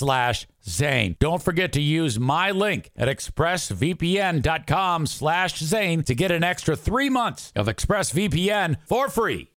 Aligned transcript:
slash 0.00 0.48
Zane. 0.64 1.16
Don't 1.20 1.42
forget 1.42 1.74
to 1.74 1.82
use 1.82 2.18
my 2.18 2.50
link 2.50 2.90
at 2.96 3.06
expressvpn.com 3.06 5.06
slash 5.06 5.58
Zane 5.58 6.02
to 6.04 6.14
get 6.14 6.30
an 6.30 6.42
extra 6.42 6.74
three 6.74 7.10
months 7.10 7.52
of 7.54 7.66
ExpressVPN 7.66 8.78
for 8.86 9.10
free. 9.10 9.50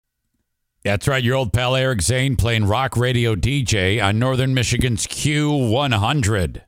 That's 0.83 1.07
right, 1.07 1.23
your 1.23 1.35
old 1.35 1.53
pal 1.53 1.77
Eric 1.77 2.01
Zane 2.01 2.35
playing 2.35 2.65
rock 2.65 2.97
radio 2.97 3.35
DJ 3.35 4.03
on 4.03 4.19
Northern 4.19 4.53
Michigan's 4.53 5.07
Q100. 5.07 6.63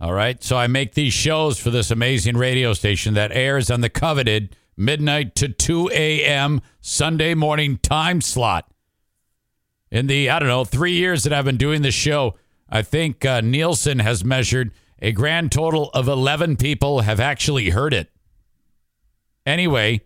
All 0.00 0.12
right, 0.12 0.40
so 0.40 0.56
I 0.56 0.68
make 0.68 0.94
these 0.94 1.12
shows 1.12 1.58
for 1.58 1.70
this 1.70 1.90
amazing 1.90 2.36
radio 2.36 2.74
station 2.74 3.14
that 3.14 3.32
airs 3.32 3.72
on 3.72 3.80
the 3.80 3.90
coveted 3.90 4.54
midnight 4.76 5.34
to 5.34 5.48
2 5.48 5.90
a.m. 5.92 6.60
Sunday 6.80 7.34
morning 7.34 7.78
time 7.78 8.20
slot. 8.20 8.70
In 9.90 10.06
the, 10.06 10.30
I 10.30 10.38
don't 10.38 10.48
know, 10.48 10.64
three 10.64 10.92
years 10.92 11.24
that 11.24 11.32
I've 11.32 11.44
been 11.44 11.56
doing 11.56 11.82
this 11.82 11.96
show, 11.96 12.36
I 12.70 12.82
think 12.82 13.24
uh, 13.24 13.40
Nielsen 13.40 13.98
has 13.98 14.24
measured 14.24 14.70
a 15.02 15.12
grand 15.12 15.50
total 15.50 15.90
of 15.90 16.08
11 16.08 16.56
people 16.56 17.00
have 17.00 17.20
actually 17.20 17.70
heard 17.70 17.92
it. 17.92 18.10
Anyway, 19.46 20.02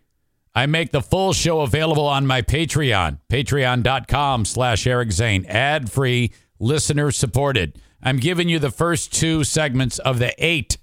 I 0.55 0.67
make 0.67 0.93
the 0.93 1.03
full 1.03 1.33
show 1.33 1.61
available 1.61 2.07
on 2.07 2.27
my 2.27 2.41
Patreon, 2.41 3.19
patreon.com 3.29 4.45
slash 4.45 4.87
Eric 4.87 5.13
Zane, 5.13 5.45
ad 5.47 5.91
free, 5.91 6.33
listener 6.61 7.11
supported. 7.11 7.79
I'm 8.03 8.19
giving 8.19 8.49
you 8.49 8.59
the 8.59 8.71
first 8.71 9.13
two 9.13 9.43
segments 9.45 9.99
of 9.99 10.19
the 10.19 10.33
eight 10.39 10.79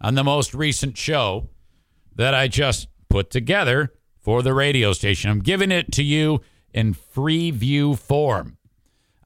on 0.00 0.14
the 0.14 0.24
most 0.24 0.54
recent 0.54 0.96
show 0.96 1.50
that 2.16 2.34
I 2.34 2.48
just 2.48 2.88
put 3.08 3.30
together 3.30 3.92
for 4.18 4.42
the 4.42 4.54
radio 4.54 4.92
station. 4.92 5.30
I'm 5.30 5.40
giving 5.40 5.70
it 5.70 5.92
to 5.92 6.02
you 6.02 6.40
in 6.72 6.94
free 6.94 7.50
view 7.50 7.96
form. 7.96 8.56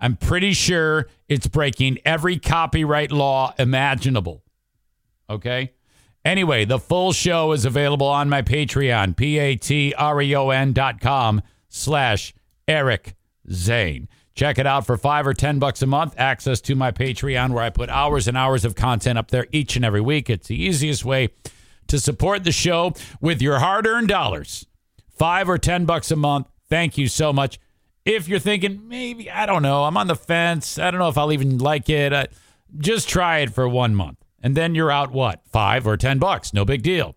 I'm 0.05 0.17
pretty 0.17 0.53
sure 0.53 1.09
it's 1.31 1.47
breaking 1.47 1.97
every 2.05 2.39
copyright 2.39 3.11
law 3.11 3.55
imaginable. 3.59 4.45
Okay? 5.31 5.73
Anyway, 6.27 6.67
the 6.67 6.79
full 6.79 7.15
show 7.15 7.53
is 7.53 7.65
available 7.65 8.07
on 8.07 8.29
my 8.29 8.43
Patreon, 8.43 9.17
P-A-T-R-E-O-N 9.17 10.75
dot 10.75 11.01
com 11.01 11.41
slash 11.71 12.35
Eric 12.69 13.15
Zane. 13.51 14.07
Check 14.35 14.59
it 14.59 14.67
out 14.67 14.85
for 14.85 14.99
five 14.99 15.27
or 15.27 15.33
ten 15.33 15.59
bucks 15.59 15.81
a 15.81 15.87
month. 15.87 16.15
Access 16.19 16.61
to 16.61 16.75
my 16.75 16.93
Patreon 16.93 17.55
where 17.55 17.65
I 17.65 17.71
put 17.71 17.89
hours 17.89 18.29
and 18.29 18.37
hours 18.37 18.67
of 18.67 18.75
content 18.75 19.17
up 19.19 19.31
there 19.31 19.47
each 19.53 19.75
and 19.75 19.87
every 19.87 20.03
week. 20.03 20.29
It's 20.29 20.49
the 20.49 20.63
easiest 20.63 21.07
way 21.07 21.31
to 21.87 21.99
support 21.99 22.45
the 22.45 22.53
show 22.53 22.93
with 23.23 23.41
your 23.41 23.59
hard-earned 23.59 24.09
dollars. 24.09 24.67
Five 25.09 25.49
or 25.49 25.57
ten 25.57 25.87
bucks 25.87 26.11
a 26.11 26.17
month. 26.17 26.49
Thank 26.69 26.99
you 26.99 27.09
so 27.09 27.33
much. 27.33 27.59
If 28.05 28.29
you're 28.29 28.39
thinking, 28.39 28.87
maybe, 28.87 29.31
I 29.31 29.47
don't 29.47 29.63
know, 29.63 29.85
I'm 29.85 29.97
on 29.97 30.09
the 30.09 30.17
fence. 30.17 30.79
I 30.79 30.91
don't 30.91 31.01
know 31.01 31.09
if 31.09 31.17
I'll 31.17 31.33
even 31.33 31.59
like 31.59 31.89
it. 31.89 32.13
Uh, 32.13 32.27
just 32.79 33.09
try 33.09 33.39
it 33.39 33.51
for 33.51 33.69
one 33.69 33.95
month. 33.95 34.19
And 34.43 34.55
then 34.55 34.75
you're 34.75 34.91
out 34.91 35.11
what? 35.11 35.41
Five 35.47 35.87
or 35.87 35.97
ten 35.97 36.19
bucks. 36.19 36.53
No 36.53 36.65
big 36.67 36.83
deal. 36.83 37.17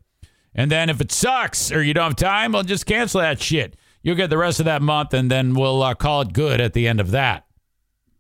And 0.56 0.72
then 0.72 0.90
if 0.90 1.02
it 1.02 1.12
sucks 1.12 1.72
or 1.72 1.84
you 1.84 1.94
don't 1.94 2.06
have 2.06 2.16
time, 2.16 2.56
I'll 2.56 2.64
just 2.64 2.86
cancel 2.86 3.22
that 3.22 3.42
shit. 3.42 3.75
You'll 4.02 4.16
get 4.16 4.30
the 4.30 4.38
rest 4.38 4.59
of 4.59 4.66
that 4.66 4.81
month 4.81 5.14
and 5.14 5.30
then 5.30 5.53
we'll 5.53 5.84
uh, 5.84 5.94
call 5.94 6.22
it 6.22 6.31
good 6.34 6.62
at 6.62 6.74
the 6.74 6.88
end 6.88 7.02
of 7.02 7.12
that. 7.12 7.46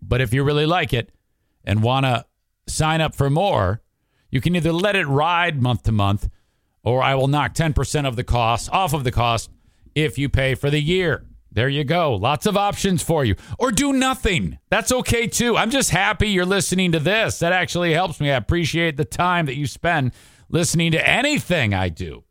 But 0.01 0.21
if 0.21 0.33
you 0.33 0.43
really 0.43 0.65
like 0.65 0.93
it 0.93 1.11
and 1.63 1.81
want 1.81 2.05
to 2.05 2.25
sign 2.67 2.99
up 2.99 3.15
for 3.15 3.29
more, 3.29 3.81
you 4.29 4.41
can 4.41 4.55
either 4.55 4.73
let 4.73 4.95
it 4.95 5.07
ride 5.07 5.61
month 5.61 5.83
to 5.83 5.91
month 5.91 6.29
or 6.83 7.01
I 7.01 7.15
will 7.15 7.27
knock 7.27 7.53
10% 7.53 8.07
of 8.07 8.15
the 8.15 8.23
cost 8.23 8.69
off 8.71 8.93
of 8.93 9.03
the 9.03 9.11
cost 9.11 9.49
if 9.95 10.17
you 10.17 10.29
pay 10.29 10.53
for 10.53 10.69
the 10.69 10.81
year. 10.81 11.25
There 11.57 11.67
you 11.67 11.83
go. 11.83 12.13
Lots 12.13 12.45
of 12.45 12.55
options 12.55 13.01
for 13.01 13.25
you. 13.25 13.33
Or 13.57 13.71
do 13.71 13.91
nothing. 13.91 14.59
That's 14.69 14.91
okay 14.91 15.25
too. 15.25 15.57
I'm 15.57 15.71
just 15.71 15.89
happy 15.89 16.29
you're 16.29 16.45
listening 16.45 16.91
to 16.91 16.99
this. 16.99 17.39
That 17.39 17.51
actually 17.51 17.93
helps 17.93 18.19
me. 18.19 18.29
I 18.29 18.35
appreciate 18.35 18.95
the 18.95 19.05
time 19.05 19.47
that 19.47 19.55
you 19.55 19.65
spend 19.65 20.11
listening 20.49 20.91
to 20.91 21.09
anything 21.09 21.73
I 21.73 21.89
do. 21.89 22.23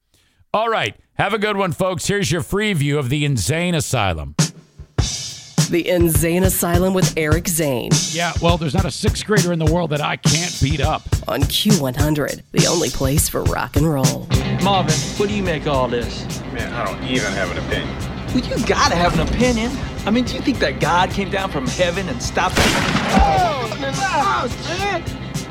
All 0.55 0.69
right. 0.69 0.95
Have 1.15 1.35
a 1.35 1.39
good 1.39 1.57
one, 1.57 1.73
folks. 1.73 2.07
Here's 2.07 2.31
your 2.31 2.41
free 2.41 2.73
view 2.73 3.01
of 3.01 3.09
the 3.09 3.25
InZane 3.25 3.75
Asylum. 3.75 4.37
The 4.39 5.83
InZane 5.89 6.45
Asylum 6.45 6.95
with 6.95 7.13
Eric 7.17 7.49
Zane 7.49 7.91
Yeah, 8.13 8.33
well, 8.41 8.57
there's 8.57 8.75
not 8.75 8.85
a 8.85 8.93
sixth 8.93 9.27
grader 9.27 9.53
in 9.53 9.59
the 9.59 9.73
world 9.73 9.91
that 9.91 10.01
I 10.01 10.15
can't 10.15 10.57
beat 10.63 10.81
up. 10.81 11.03
on 11.27 11.41
Q100, 11.41 12.43
the 12.53 12.69
only 12.69 12.91
place 12.91 13.29
for 13.29 13.43
rock 13.43 13.75
and 13.75 13.93
roll. 13.93 14.29
Marvin, 14.63 14.95
what 15.19 15.29
do 15.29 15.35
you 15.35 15.43
make 15.43 15.63
of 15.63 15.69
all 15.75 15.89
this? 15.89 16.41
Man, 16.53 16.73
I 16.73 16.85
don't 16.85 17.03
even 17.09 17.33
have 17.33 17.51
an 17.51 17.59
opinion. 17.59 18.16
Well, 18.35 18.45
you 18.45 18.67
gotta 18.67 18.97
have 18.97 19.19
an 19.19 19.27
opinion. 19.29 19.71
I 20.07 20.11
mean, 20.11 20.25
do 20.25 20.35
you 20.35 20.41
think 20.41 20.59
that 20.59 20.81
God 20.81 21.11
came 21.11 21.31
down 21.31 21.51
from 21.51 21.67
heaven 21.67 22.09
and 22.09 22.23
stopped? 22.23 22.57
Oh, 22.59 23.77
man! 23.81 25.05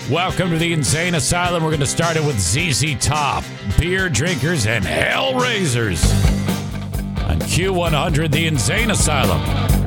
Welcome 0.09 0.49
to 0.49 0.57
the 0.57 0.73
InZane 0.73 1.13
Asylum. 1.13 1.61
We're 1.61 1.69
going 1.69 1.81
to 1.81 1.85
start 1.85 2.17
it 2.17 2.25
with 2.25 2.39
ZZ 2.39 2.95
Top, 2.99 3.43
beer 3.77 4.09
drinkers, 4.09 4.65
and 4.65 4.83
hell 4.83 5.39
raisers. 5.39 6.03
On 7.27 7.37
Q100, 7.37 8.31
the 8.31 8.47
InZane 8.47 8.89
Asylum. 8.89 9.78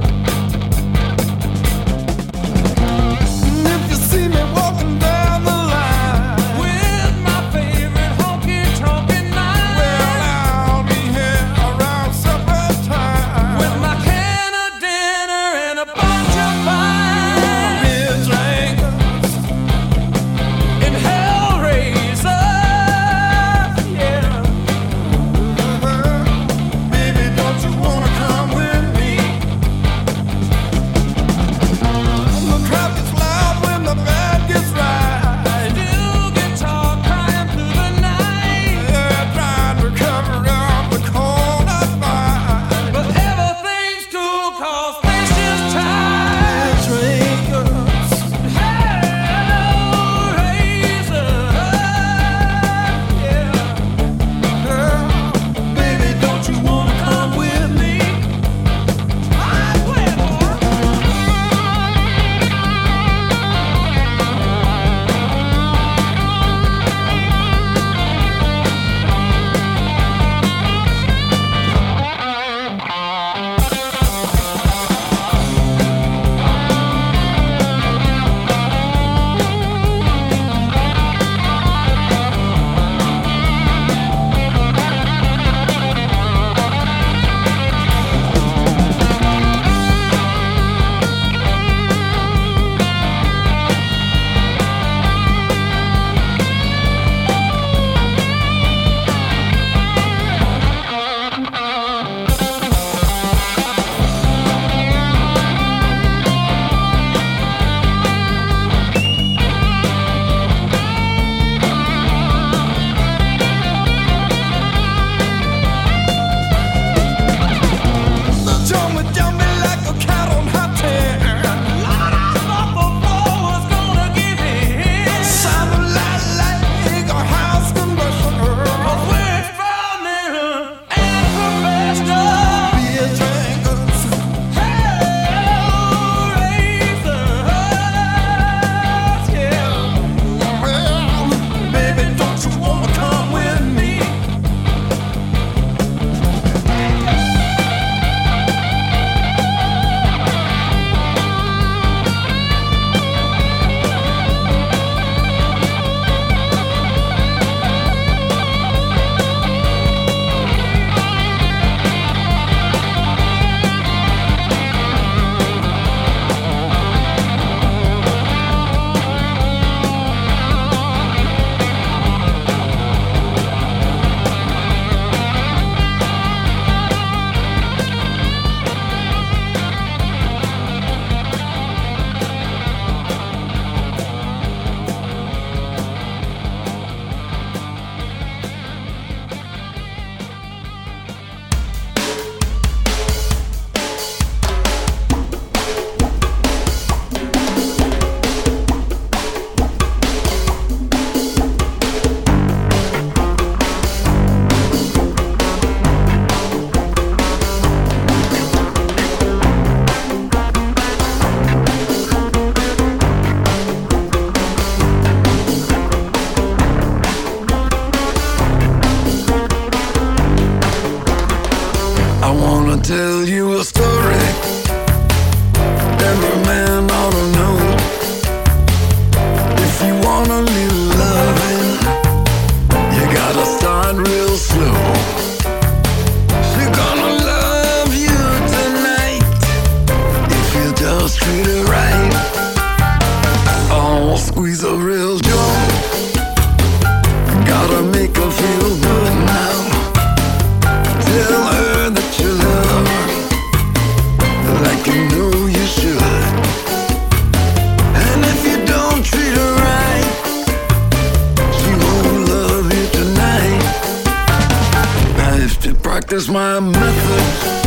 Practice 266.12 266.28
my 266.28 266.60
method 266.60 267.62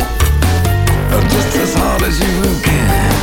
just 1.30 1.56
as 1.56 1.74
hard 1.74 2.02
as 2.02 2.20
you 2.20 2.62
can, 2.62 3.15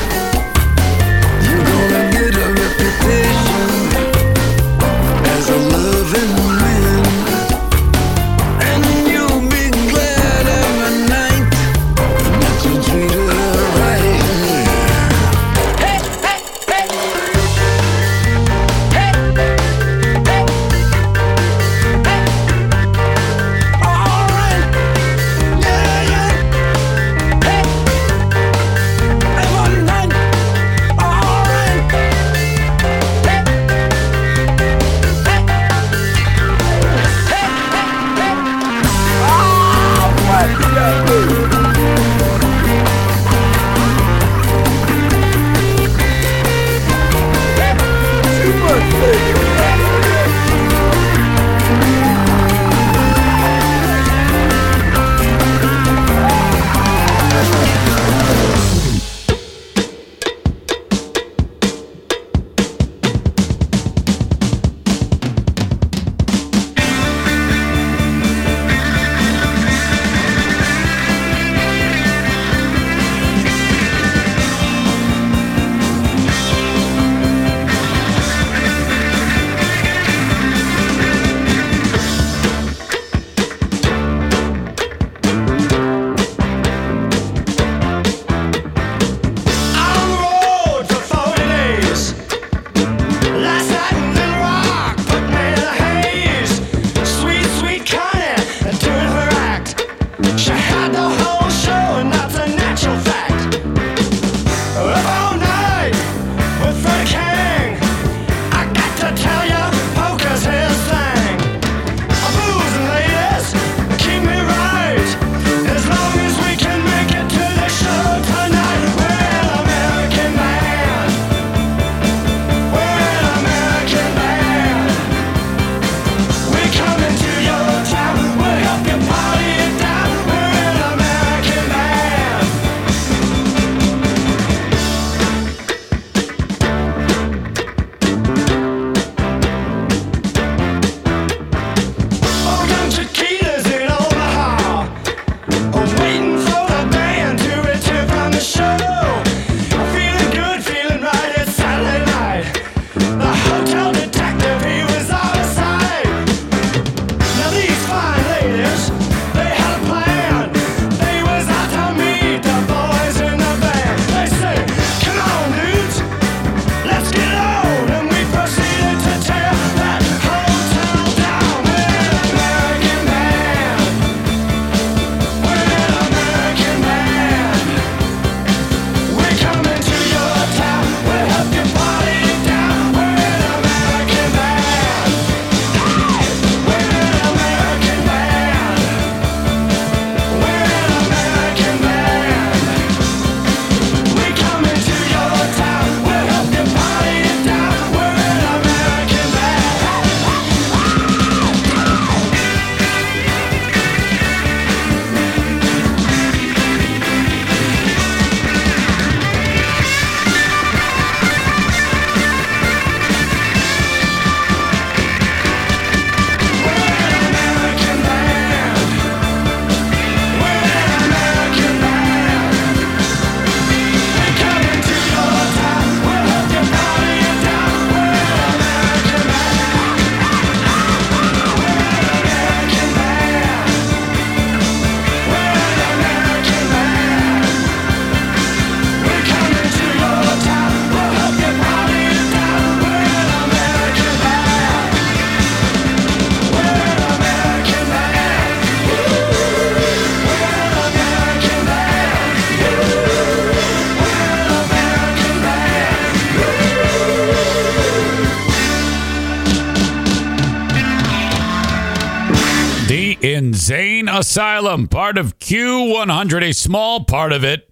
InZane 263.63 264.13
Asylum, 264.13 264.89
part 264.89 265.17
of 265.17 265.39
Q100, 265.39 266.43
a 266.43 266.53
small 266.53 267.05
part 267.05 267.31
of 267.31 267.45
it. 267.45 267.69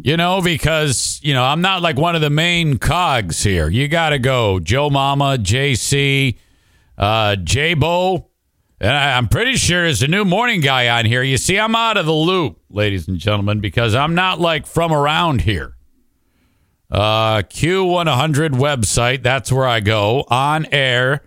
You 0.00 0.16
know, 0.16 0.40
because, 0.40 1.20
you 1.22 1.34
know, 1.34 1.42
I'm 1.42 1.60
not 1.60 1.82
like 1.82 1.96
one 1.96 2.14
of 2.14 2.20
the 2.20 2.30
main 2.30 2.78
cogs 2.78 3.42
here. 3.42 3.68
You 3.68 3.88
got 3.88 4.10
to 4.10 4.18
go 4.20 4.60
Joe 4.60 4.90
Mama, 4.90 5.38
JC, 5.38 6.38
uh, 6.96 7.36
J 7.36 7.74
Bo. 7.74 8.30
And 8.80 8.90
I, 8.90 9.16
I'm 9.16 9.28
pretty 9.28 9.56
sure 9.56 9.82
there's 9.82 10.02
a 10.02 10.08
new 10.08 10.24
morning 10.24 10.60
guy 10.60 10.88
on 10.88 11.04
here. 11.04 11.22
You 11.22 11.36
see, 11.36 11.58
I'm 11.58 11.74
out 11.74 11.96
of 11.96 12.06
the 12.06 12.12
loop, 12.12 12.60
ladies 12.70 13.08
and 13.08 13.18
gentlemen, 13.18 13.60
because 13.60 13.94
I'm 13.96 14.14
not 14.14 14.40
like 14.40 14.66
from 14.66 14.92
around 14.92 15.42
here. 15.42 15.76
Uh, 16.90 17.42
Q100 17.42 18.50
website, 18.50 19.22
that's 19.22 19.50
where 19.50 19.66
I 19.66 19.80
go 19.80 20.24
on 20.28 20.66
air. 20.72 21.22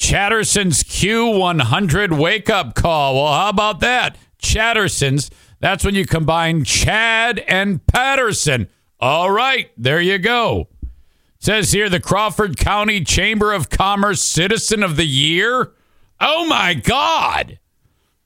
Chatterson's 0.00 0.82
Q100 0.82 2.18
wake 2.18 2.48
up 2.48 2.74
call. 2.74 3.16
Well, 3.16 3.32
how 3.32 3.50
about 3.50 3.80
that? 3.80 4.16
Chatterson's. 4.38 5.30
That's 5.60 5.84
when 5.84 5.94
you 5.94 6.06
combine 6.06 6.64
Chad 6.64 7.38
and 7.40 7.86
Patterson. 7.86 8.68
All 8.98 9.30
right, 9.30 9.70
there 9.76 10.00
you 10.00 10.18
go. 10.18 10.68
says 11.38 11.72
here 11.72 11.90
the 11.90 12.00
Crawford 12.00 12.56
County 12.56 13.04
Chamber 13.04 13.52
of 13.52 13.68
Commerce 13.68 14.22
Citizen 14.22 14.82
of 14.82 14.96
the 14.96 15.04
Year. 15.04 15.72
Oh 16.18 16.46
my 16.46 16.72
God. 16.72 17.58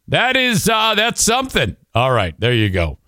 That 0.06 0.36
is 0.36 0.68
uh 0.68 0.94
that's 0.94 1.22
something. 1.22 1.76
All 1.92 2.12
right, 2.12 2.38
there 2.38 2.54
you 2.54 2.70
go. 2.70 2.98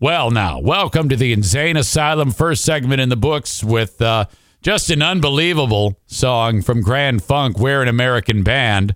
Well, 0.00 0.30
now, 0.32 0.58
welcome 0.58 1.08
to 1.10 1.16
the 1.16 1.34
InZane 1.34 1.78
Asylum 1.78 2.32
first 2.32 2.64
segment 2.64 3.00
in 3.00 3.08
the 3.08 3.16
books 3.16 3.62
with 3.62 4.02
uh, 4.02 4.24
just 4.62 4.90
an 4.90 5.00
unbelievable 5.00 5.98
song 6.06 6.60
from 6.60 6.82
Grand 6.82 7.22
Funk, 7.22 7.58
We're 7.58 7.82
an 7.82 7.88
American 7.88 8.42
Band. 8.42 8.94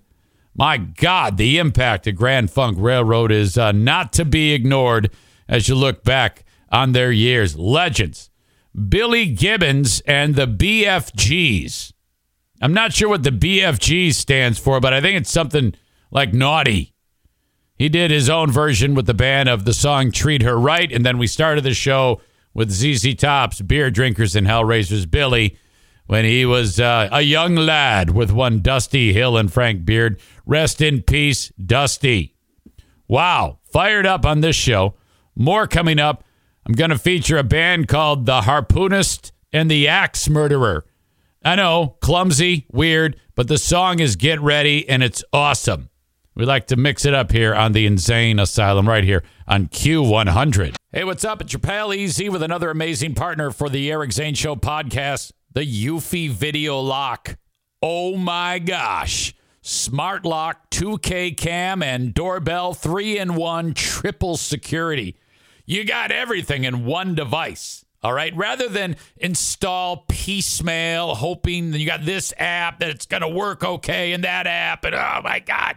My 0.53 0.77
God, 0.77 1.37
the 1.37 1.57
impact 1.57 2.05
of 2.07 2.15
Grand 2.15 2.51
Funk 2.51 2.77
Railroad 2.79 3.31
is 3.31 3.57
uh, 3.57 3.71
not 3.71 4.13
to 4.13 4.25
be 4.25 4.53
ignored 4.53 5.11
as 5.49 5.67
you 5.67 5.75
look 5.75 6.03
back 6.03 6.45
on 6.71 6.91
their 6.91 7.11
years. 7.11 7.57
Legends. 7.57 8.29
Billy 8.89 9.25
Gibbons 9.25 10.01
and 10.01 10.35
the 10.35 10.47
BFGs. 10.47 11.93
I'm 12.61 12.73
not 12.73 12.93
sure 12.93 13.09
what 13.09 13.23
the 13.23 13.31
BFG 13.31 14.13
stands 14.13 14.59
for, 14.59 14.79
but 14.79 14.93
I 14.93 15.01
think 15.01 15.17
it's 15.17 15.31
something 15.31 15.73
like 16.11 16.33
naughty. 16.33 16.93
He 17.75 17.89
did 17.89 18.11
his 18.11 18.29
own 18.29 18.51
version 18.51 18.93
with 18.93 19.07
the 19.07 19.13
band 19.13 19.49
of 19.49 19.65
the 19.65 19.73
song 19.73 20.11
Treat 20.11 20.41
Her 20.43 20.57
Right. 20.57 20.91
And 20.91 21.05
then 21.05 21.17
we 21.17 21.27
started 21.27 21.63
the 21.63 21.73
show 21.73 22.21
with 22.55 22.71
ZZ 22.71 23.13
Top's 23.13 23.61
Beer 23.61 23.91
Drinkers 23.91 24.35
and 24.35 24.47
Hellraisers 24.47 25.09
Billy 25.09 25.57
when 26.07 26.25
he 26.25 26.45
was 26.45 26.79
uh, 26.79 27.09
a 27.11 27.21
young 27.21 27.55
lad 27.55 28.11
with 28.11 28.31
one 28.31 28.61
Dusty 28.61 29.13
Hill 29.13 29.37
and 29.37 29.53
Frank 29.53 29.85
Beard. 29.85 30.19
Rest 30.45 30.81
in 30.81 31.03
peace, 31.03 31.51
Dusty. 31.63 32.33
Wow. 33.07 33.59
Fired 33.71 34.05
up 34.05 34.25
on 34.25 34.41
this 34.41 34.55
show. 34.55 34.95
More 35.35 35.67
coming 35.67 35.99
up. 35.99 36.23
I'm 36.65 36.73
going 36.73 36.89
to 36.89 36.97
feature 36.97 37.37
a 37.37 37.43
band 37.43 37.87
called 37.87 38.25
The 38.25 38.41
Harpoonist 38.41 39.31
and 39.51 39.69
the 39.69 39.87
Axe 39.87 40.29
Murderer. 40.29 40.85
I 41.43 41.55
know, 41.55 41.97
clumsy, 42.01 42.65
weird, 42.71 43.19
but 43.35 43.47
the 43.47 43.59
song 43.59 43.99
is 43.99 44.15
Get 44.15 44.41
Ready 44.41 44.87
and 44.89 45.03
it's 45.03 45.23
awesome. 45.31 45.89
We 46.33 46.45
like 46.45 46.67
to 46.67 46.75
mix 46.75 47.05
it 47.05 47.13
up 47.13 47.31
here 47.31 47.53
on 47.53 47.73
the 47.73 47.87
InZane 47.87 48.41
Asylum 48.41 48.87
right 48.89 49.03
here 49.03 49.23
on 49.47 49.67
Q100. 49.67 50.75
Hey, 50.95 51.03
what's 51.03 51.25
up? 51.25 51.41
It's 51.41 51.51
your 51.51 51.59
pal 51.59 51.93
Easy 51.93 52.29
with 52.29 52.41
another 52.41 52.69
amazing 52.69 53.15
partner 53.15 53.51
for 53.51 53.67
the 53.67 53.91
Eric 53.91 54.13
Zane 54.13 54.33
Show 54.33 54.55
podcast, 54.55 55.33
the 55.51 55.59
Eufy 55.59 56.29
Video 56.29 56.79
Lock. 56.79 57.35
Oh 57.81 58.15
my 58.15 58.59
gosh. 58.59 59.35
Smart 59.61 60.23
Lock, 60.23 60.69
2K 60.69 61.35
cam, 61.35 61.83
and 61.83 62.13
doorbell 62.13 62.73
3 62.73 63.17
in 63.17 63.35
1 63.35 63.73
triple 63.73 64.37
security. 64.37 65.17
You 65.65 65.83
got 65.83 66.13
everything 66.13 66.63
in 66.63 66.85
one 66.85 67.13
device. 67.13 67.83
All 68.01 68.13
right. 68.13 68.33
Rather 68.33 68.69
than 68.69 68.95
install 69.17 70.05
piecemeal, 70.07 71.15
hoping 71.15 71.71
that 71.71 71.79
you 71.79 71.85
got 71.85 72.05
this 72.05 72.33
app 72.37 72.79
that 72.79 72.89
it's 72.89 73.05
going 73.05 73.21
to 73.21 73.27
work 73.27 73.65
okay 73.65 74.13
and 74.13 74.23
that 74.23 74.47
app, 74.47 74.85
and 74.85 74.95
oh 74.95 75.19
my 75.25 75.39
God. 75.39 75.75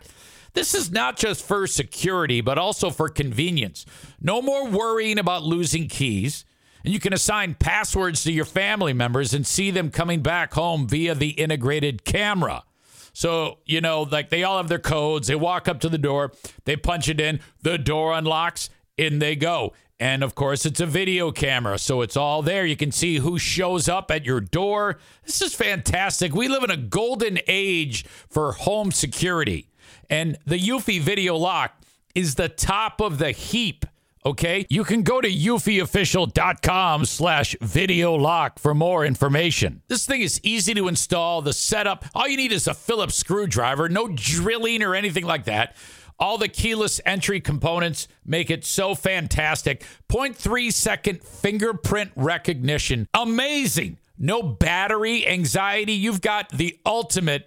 This 0.59 0.75
is 0.75 0.91
not 0.91 1.17
just 1.17 1.47
for 1.47 1.69
security, 1.69 2.41
but 2.41 2.59
also 2.59 2.91
for 2.91 3.09
convenience. 3.09 3.87
No 4.21 4.43
more 4.43 4.67
worrying 4.67 5.17
about 5.17 5.45
losing 5.45 5.87
keys. 5.87 6.45
And 6.83 6.93
you 6.93 6.99
can 6.99 7.13
assign 7.13 7.55
passwords 7.55 8.25
to 8.25 8.33
your 8.33 8.45
family 8.45 8.93
members 8.93 9.33
and 9.33 9.47
see 9.47 9.71
them 9.71 9.93
coming 9.93 10.21
back 10.21 10.55
home 10.55 10.89
via 10.89 11.15
the 11.15 11.29
integrated 11.29 12.05
camera. 12.05 12.65
So, 13.13 13.59
you 13.67 13.81
know, 13.81 14.03
like 14.03 14.31
they 14.31 14.43
all 14.43 14.57
have 14.57 14.67
their 14.67 14.81
codes. 14.81 15.29
They 15.29 15.37
walk 15.37 15.69
up 15.69 15.79
to 15.83 15.89
the 15.89 15.97
door, 15.97 16.33
they 16.65 16.75
punch 16.75 17.09
it 17.09 17.21
in, 17.21 17.39
the 17.63 17.79
door 17.79 18.13
unlocks, 18.13 18.69
in 18.97 19.21
they 19.21 19.37
go. 19.37 19.75
And 20.01 20.25
of 20.25 20.35
course, 20.35 20.67
it's 20.67 20.81
a 20.81 20.87
video 20.87 21.31
camera, 21.31 21.79
so 21.79 22.03
it's 22.03 22.17
all 22.17 22.43
there. 22.43 22.67
You 22.67 22.77
can 22.77 22.91
see 22.91 23.19
who 23.19 23.39
shows 23.39 23.89
up 23.89 24.11
at 24.11 24.25
your 24.25 24.41
door. 24.41 24.99
This 25.25 25.41
is 25.41 25.55
fantastic. 25.55 26.35
We 26.35 26.49
live 26.49 26.65
in 26.65 26.71
a 26.73 26.77
golden 26.77 27.39
age 27.47 28.07
for 28.29 28.51
home 28.53 28.91
security. 28.91 29.69
And 30.11 30.39
the 30.47 30.59
Eufy 30.59 31.01
Video 31.01 31.37
Lock 31.37 31.81
is 32.15 32.35
the 32.35 32.49
top 32.49 33.01
of 33.01 33.19
the 33.19 33.33
heap. 33.33 33.87
Okay, 34.27 34.67
you 34.69 34.85
can 34.85 35.03
go 35.03 35.21
to 35.21 35.29
eufyofficial.com 35.29 37.05
slash 37.05 37.57
video 37.61 38.15
lock 38.15 38.59
for 38.59 38.75
more 38.75 39.05
information. 39.05 39.81
This 39.89 40.05
thing 40.07 40.21
is 40.21 40.41
easy 40.43 40.75
to 40.75 40.89
install. 40.89 41.41
The 41.41 41.53
setup, 41.53 42.05
all 42.15 42.27
you 42.29 42.37
need 42.37 42.53
is 42.53 42.67
a 42.67 42.75
Phillips 42.75 43.15
screwdriver, 43.15 43.89
no 43.89 44.09
drilling 44.09 44.83
or 44.83 44.95
anything 44.95 45.25
like 45.25 45.45
that. 45.45 45.77
All 46.19 46.37
the 46.37 46.49
keyless 46.49 47.01
entry 47.07 47.41
components 47.41 48.09
make 48.27 48.51
it 48.51 48.65
so 48.65 48.97
fantastic. 48.97 49.85
0.3 50.09 50.73
second 50.73 51.23
fingerprint 51.23 52.11
recognition. 52.17 53.07
Amazing. 53.15 53.99
No 54.19 54.43
battery 54.43 55.27
anxiety. 55.29 55.93
You've 55.93 56.21
got 56.21 56.51
the 56.51 56.77
ultimate 56.85 57.47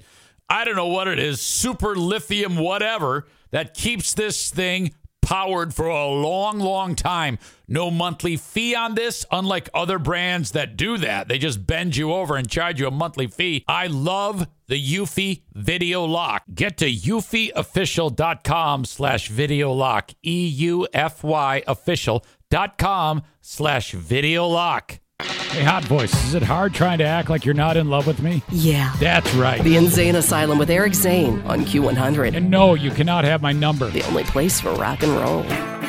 I 0.52 0.66
don't 0.66 0.76
know 0.76 0.88
what 0.88 1.08
it 1.08 1.18
is, 1.18 1.40
super 1.40 1.96
lithium, 1.96 2.58
whatever, 2.58 3.26
that 3.52 3.74
keeps 3.74 4.14
this 4.14 4.52
thing 4.52 4.94
powered 5.22 5.74
for 5.74 5.86
a 5.86 6.08
long, 6.08 6.60
long 6.60 6.94
time. 6.94 7.40
No 7.70 7.90
monthly 7.90 8.36
fee 8.36 8.76
on 8.76 8.96
this, 8.96 9.26
unlike 9.32 9.70
other 9.74 9.98
brands 9.98 10.52
that 10.52 10.76
do 10.76 10.98
that. 10.98 11.30
They 11.30 11.38
just 11.38 11.66
bend 11.66 11.96
you 11.96 12.12
over 12.12 12.36
and 12.36 12.50
charge 12.50 12.82
you 12.82 12.88
a 12.88 12.92
monthly 12.92 13.28
fee. 13.28 13.64
I 13.66 13.88
love 13.88 14.46
the 14.68 14.76
Eufy 14.76 15.44
Video 15.54 16.04
Lock. 16.04 16.44
Get 16.54 16.78
to 16.80 16.92
eufyofficial.com 16.92 18.84
slash 18.84 19.30
video 19.30 19.72
lock. 19.72 20.12
E-U-F-Y 20.22 21.64
official.com 21.66 23.22
slash 23.40 23.92
video 23.94 24.48
lock. 24.48 25.01
Hey, 25.24 25.64
Hot 25.64 25.84
Voice, 25.84 26.14
is 26.26 26.34
it 26.34 26.44
hard 26.44 26.74
trying 26.74 26.98
to 27.00 27.04
act 27.04 27.30
like 27.30 27.46
you're 27.46 27.54
not 27.54 27.78
in 27.78 27.90
love 27.90 28.08
with 28.08 28.22
me? 28.22 28.44
Yeah. 28.50 28.94
That's 29.00 29.34
right. 29.36 29.62
The 29.64 29.76
InZane 29.76 30.16
Asylum 30.16 30.58
with 30.58 30.70
Eric 30.70 30.94
Zane 30.94 31.42
on 31.44 31.66
Q100. 31.66 32.36
And 32.36 32.50
no, 32.50 32.74
you 32.74 32.92
cannot 32.92 33.24
have 33.24 33.42
my 33.42 33.52
number. 33.52 33.90
The 33.90 34.04
only 34.08 34.24
place 34.24 34.60
for 34.62 34.72
rock 34.74 35.04
and 35.04 35.12
roll. 35.12 35.81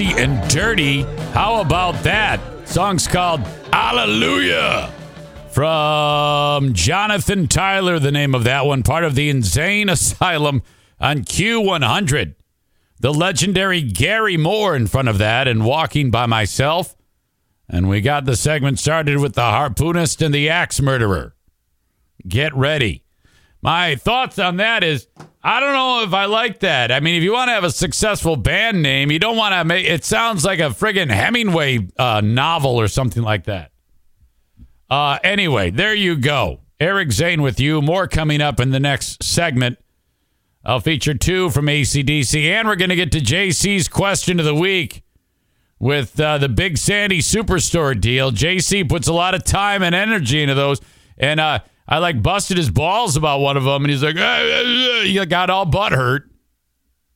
And 0.00 0.50
dirty. 0.50 1.02
How 1.32 1.60
about 1.60 1.94
that? 2.02 2.40
Song's 2.68 3.06
called 3.06 3.40
Hallelujah. 3.72 4.92
From 5.52 6.72
Jonathan 6.72 7.46
Tyler, 7.46 8.00
the 8.00 8.10
name 8.10 8.34
of 8.34 8.42
that 8.42 8.66
one, 8.66 8.82
part 8.82 9.04
of 9.04 9.14
the 9.14 9.30
InZane 9.30 9.88
Asylum 9.88 10.62
on 10.98 11.18
Q100. 11.18 12.34
The 12.98 13.14
legendary 13.14 13.82
Gary 13.82 14.36
Moore 14.36 14.74
in 14.74 14.88
front 14.88 15.08
of 15.08 15.18
that 15.18 15.46
and 15.46 15.64
Walking 15.64 16.10
by 16.10 16.26
Myself. 16.26 16.96
And 17.68 17.88
we 17.88 18.00
got 18.00 18.24
the 18.24 18.34
segment 18.34 18.80
started 18.80 19.18
with 19.18 19.34
the 19.34 19.42
harpoonist 19.42 20.22
and 20.22 20.34
the 20.34 20.48
axe 20.48 20.80
murderer. 20.80 21.36
Get 22.26 22.52
ready. 22.52 23.03
My 23.64 23.96
thoughts 23.96 24.38
on 24.38 24.58
that 24.58 24.84
is 24.84 25.08
I 25.42 25.58
don't 25.58 25.72
know 25.72 26.02
if 26.02 26.12
I 26.12 26.26
like 26.26 26.60
that. 26.60 26.92
I 26.92 27.00
mean, 27.00 27.16
if 27.16 27.22
you 27.22 27.32
want 27.32 27.48
to 27.48 27.52
have 27.52 27.64
a 27.64 27.70
successful 27.70 28.36
band 28.36 28.82
name, 28.82 29.10
you 29.10 29.18
don't 29.18 29.38
want 29.38 29.54
to 29.54 29.64
make 29.64 29.86
it 29.86 30.04
sounds 30.04 30.44
like 30.44 30.58
a 30.58 30.64
friggin' 30.64 31.10
Hemingway 31.10 31.88
uh, 31.98 32.20
novel 32.22 32.78
or 32.78 32.88
something 32.88 33.22
like 33.22 33.44
that. 33.44 33.72
Uh, 34.90 35.18
anyway, 35.24 35.70
there 35.70 35.94
you 35.94 36.14
go. 36.14 36.60
Eric 36.78 37.10
Zane 37.10 37.40
with 37.40 37.58
you. 37.58 37.80
More 37.80 38.06
coming 38.06 38.42
up 38.42 38.60
in 38.60 38.68
the 38.68 38.78
next 38.78 39.22
segment. 39.22 39.78
I'll 40.62 40.80
feature 40.80 41.14
two 41.14 41.48
from 41.48 41.64
ACDC, 41.64 42.44
and 42.44 42.68
we're 42.68 42.76
going 42.76 42.90
to 42.90 42.96
get 42.96 43.12
to 43.12 43.20
JC's 43.20 43.88
question 43.88 44.38
of 44.40 44.44
the 44.44 44.54
week 44.54 45.02
with 45.78 46.20
uh, 46.20 46.36
the 46.36 46.50
Big 46.50 46.76
Sandy 46.76 47.20
Superstore 47.20 47.98
deal. 47.98 48.30
JC 48.30 48.86
puts 48.86 49.08
a 49.08 49.12
lot 49.14 49.34
of 49.34 49.42
time 49.42 49.82
and 49.82 49.94
energy 49.94 50.42
into 50.42 50.54
those, 50.54 50.82
and 51.16 51.40
uh, 51.40 51.60
I 51.86 51.98
like 51.98 52.22
busted 52.22 52.56
his 52.56 52.70
balls 52.70 53.16
about 53.16 53.40
one 53.40 53.56
of 53.56 53.64
them, 53.64 53.84
and 53.84 53.90
he's 53.90 54.02
like, 54.02 54.16
ah, 54.18 54.20
ah, 54.20 54.62
ah, 55.00 55.02
he 55.02 55.26
got 55.26 55.50
all 55.50 55.66
butt 55.66 55.92
hurt. 55.92 56.30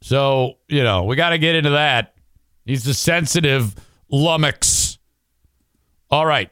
So 0.03 0.55
you 0.69 0.83
know 0.83 1.05
we 1.05 1.17
got 1.17 1.31
to 1.31 1.39
get 1.39 1.55
into 1.55 1.71
that. 1.71 2.15
He's 2.65 2.85
the 2.85 2.95
sensitive 2.95 3.75
lummox. 4.11 4.99
All 6.11 6.27
right. 6.27 6.51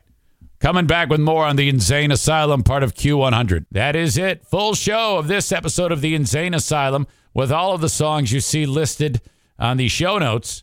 Coming 0.58 0.86
back 0.86 1.10
with 1.10 1.20
more 1.20 1.44
on 1.44 1.56
the 1.56 1.70
InZane 1.70 2.10
Asylum, 2.10 2.62
part 2.62 2.82
of 2.82 2.94
Q100. 2.94 3.66
That 3.70 3.94
is 3.94 4.16
it. 4.16 4.46
Full 4.46 4.74
show 4.74 5.18
of 5.18 5.28
this 5.28 5.52
episode 5.52 5.92
of 5.92 6.00
the 6.00 6.16
InZane 6.18 6.54
Asylum 6.56 7.06
with 7.34 7.52
all 7.52 7.74
of 7.74 7.82
the 7.82 7.90
songs 7.90 8.32
you 8.32 8.40
see 8.40 8.64
listed 8.64 9.20
on 9.58 9.76
the 9.76 9.88
show 9.88 10.18
notes. 10.18 10.62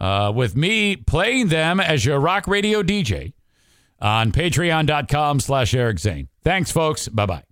Uh, 0.00 0.32
with 0.34 0.56
me 0.56 0.96
playing 0.96 1.48
them 1.48 1.80
as 1.80 2.04
your 2.04 2.18
rock 2.20 2.46
radio 2.46 2.82
DJ 2.82 3.32
on 4.00 4.32
patreon.com 4.32 5.40
slash 5.40 5.74
Eric 5.74 5.98
Zane. 5.98 6.28
Thanks, 6.42 6.70
folks. 6.70 7.08
Bye 7.08 7.26
bye. 7.26 7.47